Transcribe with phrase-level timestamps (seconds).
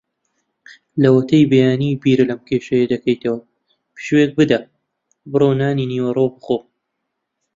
[1.01, 3.39] لەوەتەی بەیانی بیر لەم کێشەیە دەکەیتەوە.
[3.93, 4.59] پشوویەک بدە؛
[5.31, 6.57] بڕۆ نانی نیوەڕۆ بخۆ.